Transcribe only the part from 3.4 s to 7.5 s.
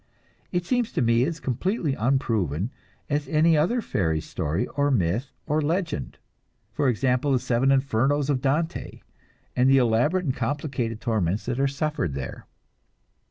other fairy story, or myth, or legend for example, the